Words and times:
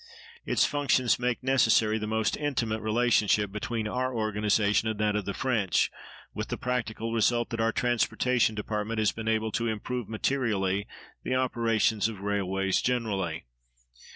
Its 0.47 0.65
functions 0.65 1.19
make 1.19 1.43
necessary 1.43 1.99
the 1.99 2.07
most 2.07 2.35
intimate 2.35 2.81
relationship 2.81 3.51
between 3.51 3.87
our 3.87 4.11
organization 4.15 4.87
and 4.89 4.99
that 4.99 5.15
of 5.15 5.25
the 5.25 5.33
French, 5.35 5.91
with 6.33 6.47
the 6.47 6.57
practical 6.57 7.13
result 7.13 7.51
that 7.51 7.61
our 7.61 7.71
transportation 7.71 8.55
department 8.55 8.97
has 8.97 9.11
been 9.11 9.27
able 9.27 9.51
to 9.51 9.67
improve 9.67 10.09
materially 10.09 10.87
the 11.21 11.35
operations 11.35 12.09
of 12.09 12.21
railways 12.21 12.81
generally. 12.81 13.45